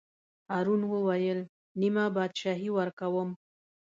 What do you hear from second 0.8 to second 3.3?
وویل: نیمه بادشاهي ورکووم.